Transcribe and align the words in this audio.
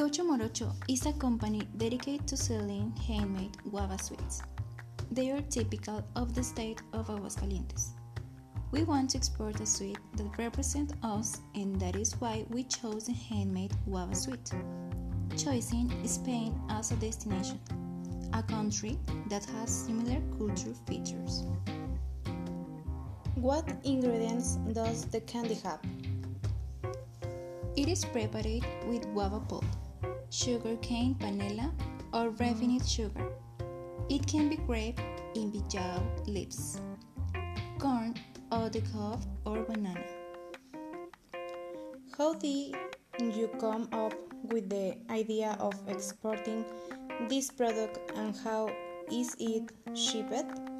Tocho 0.00 0.24
Morocho 0.24 0.72
is 0.88 1.04
a 1.04 1.12
company 1.12 1.60
dedicated 1.76 2.26
to 2.26 2.34
selling 2.34 2.90
handmade 3.06 3.54
guava 3.70 4.02
sweets. 4.02 4.40
They 5.10 5.30
are 5.30 5.42
typical 5.42 6.02
of 6.16 6.34
the 6.34 6.42
state 6.42 6.80
of 6.94 7.08
Aguascalientes. 7.08 7.90
We 8.72 8.84
want 8.84 9.10
to 9.10 9.18
export 9.18 9.60
a 9.60 9.66
sweet 9.66 9.98
that 10.16 10.38
represents 10.38 10.94
us, 11.02 11.42
and 11.54 11.78
that 11.82 11.96
is 11.96 12.18
why 12.18 12.46
we 12.48 12.64
chose 12.64 13.10
a 13.10 13.12
handmade 13.12 13.74
guava 13.84 14.14
sweet, 14.14 14.50
choosing 15.36 15.92
Spain 16.06 16.58
as 16.70 16.92
a 16.92 16.96
destination, 16.96 17.60
a 18.32 18.42
country 18.42 18.98
that 19.28 19.44
has 19.44 19.68
similar 19.68 20.22
cultural 20.38 20.76
features. 20.86 21.44
What 23.34 23.68
ingredients 23.84 24.56
does 24.72 25.04
the 25.04 25.20
candy 25.20 25.58
have? 25.62 25.80
It 27.76 27.86
is 27.86 28.06
prepared 28.06 28.64
with 28.88 29.04
guava 29.12 29.40
pulp 29.40 29.66
sugarcane 30.30 31.16
vanilla, 31.18 31.72
or 32.12 32.30
refined 32.30 32.86
sugar. 32.86 33.32
It 34.08 34.26
can 34.26 34.48
be 34.48 34.56
grape 34.56 35.00
in 35.34 35.52
bijao 35.52 36.02
leaves, 36.26 36.80
corn, 37.78 38.14
or 38.50 38.68
the 38.70 38.80
cob 38.92 39.22
or 39.44 39.62
banana. 39.64 40.00
How 42.16 42.34
did 42.34 42.76
you 43.20 43.48
come 43.60 43.88
up 43.92 44.14
with 44.44 44.68
the 44.70 44.96
idea 45.10 45.56
of 45.60 45.74
exporting 45.88 46.64
this 47.28 47.50
product 47.50 47.98
and 48.16 48.34
how 48.36 48.70
is 49.10 49.36
it 49.38 49.70
shipped? 49.94 50.79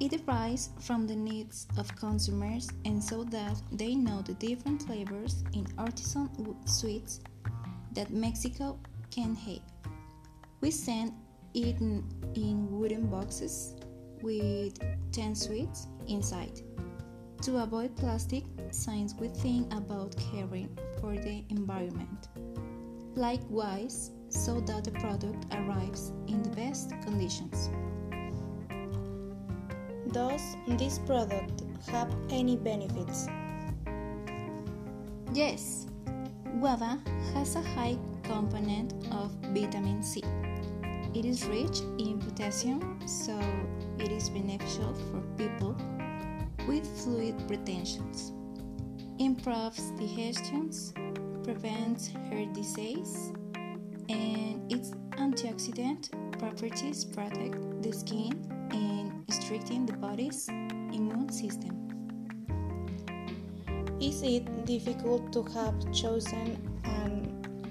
It 0.00 0.20
arises 0.26 0.70
from 0.80 1.06
the 1.06 1.14
needs 1.14 1.66
of 1.78 1.94
consumers 1.96 2.68
and 2.84 3.02
so 3.02 3.24
that 3.24 3.60
they 3.70 3.94
know 3.94 4.22
the 4.22 4.34
different 4.34 4.82
flavors 4.82 5.44
in 5.52 5.66
artisan 5.78 6.28
sweets 6.66 7.20
that 7.92 8.10
Mexico 8.10 8.78
can 9.10 9.34
have. 9.36 9.62
We 10.60 10.70
send 10.70 11.12
it 11.54 11.80
in 11.80 12.68
wooden 12.70 13.06
boxes 13.06 13.76
with 14.20 14.78
10 15.12 15.34
sweets 15.34 15.86
inside. 16.08 16.60
To 17.42 17.58
avoid 17.58 17.94
plastic, 17.96 18.44
since 18.70 19.14
we 19.14 19.28
think 19.28 19.72
about 19.72 20.16
caring 20.16 20.76
for 21.00 21.14
the 21.14 21.44
environment. 21.50 22.28
Likewise, 23.14 24.10
so 24.28 24.60
that 24.62 24.84
the 24.84 24.90
product 24.92 25.46
arrives 25.54 26.10
in 26.26 26.42
the 26.42 26.50
best 26.50 26.90
conditions. 27.02 27.70
Does 30.14 30.56
this 30.68 31.00
product 31.00 31.64
have 31.88 32.08
any 32.30 32.54
benefits? 32.54 33.26
Yes, 35.32 35.88
guava 36.60 37.00
has 37.32 37.56
a 37.56 37.62
high 37.62 37.98
component 38.22 38.92
of 39.10 39.32
vitamin 39.52 40.04
C. 40.04 40.22
It 41.14 41.24
is 41.24 41.44
rich 41.46 41.80
in 41.98 42.20
potassium, 42.20 43.00
so 43.08 43.36
it 43.98 44.12
is 44.12 44.30
beneficial 44.30 44.94
for 44.94 45.20
people 45.36 45.74
with 46.68 46.86
fluid 47.02 47.34
retentions. 47.50 48.32
Improves 49.18 49.90
digestions, 49.98 50.94
prevents 51.42 52.12
heart 52.30 52.52
disease, 52.52 53.32
and 54.08 54.72
its 54.72 54.92
antioxidant 55.18 56.10
properties 56.44 57.04
protect 57.06 57.56
the 57.82 57.90
skin 57.90 58.32
restricting 59.28 59.86
the 59.86 59.94
body's 59.94 60.46
immune 60.48 61.30
system. 61.30 61.74
Is 63.98 64.22
it 64.22 64.66
difficult 64.66 65.32
to 65.32 65.42
have 65.54 65.74
chosen 65.92 66.48
an 66.84 67.14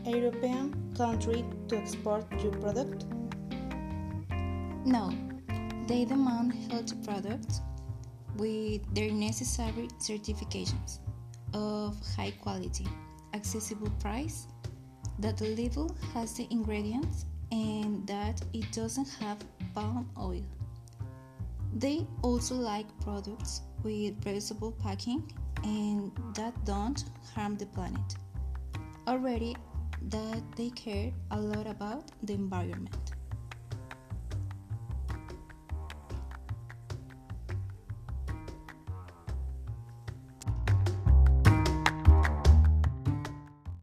European 0.05 0.73
country 0.97 1.45
to 1.67 1.77
export 1.77 2.25
your 2.41 2.53
product? 2.53 3.05
No, 4.85 5.13
they 5.87 6.05
demand 6.05 6.53
healthy 6.71 6.95
products 7.05 7.61
with 8.37 8.81
their 8.95 9.11
necessary 9.11 9.87
certifications 9.99 10.99
of 11.53 11.95
high 12.15 12.33
quality, 12.41 12.87
accessible 13.35 13.91
price, 13.99 14.47
that 15.19 15.37
the 15.37 15.49
label 15.55 15.95
has 16.13 16.33
the 16.33 16.47
ingredients, 16.49 17.25
and 17.53 18.05
that 18.07 18.41
it 18.53 18.69
doesn't 18.71 19.09
have 19.19 19.37
palm 19.75 20.09
oil. 20.19 20.43
They 21.75 22.07
also 22.23 22.55
like 22.55 22.87
products 23.01 23.61
with 23.83 24.19
reusable 24.21 24.77
packing 24.79 25.31
and 25.63 26.11
that 26.33 26.53
don't 26.65 27.03
harm 27.35 27.55
the 27.57 27.67
planet. 27.67 28.15
Already 29.07 29.55
that 30.09 30.41
they 30.57 30.69
care 30.71 31.11
a 31.31 31.39
lot 31.39 31.67
about 31.67 32.11
the 32.23 32.33
environment. 32.33 33.02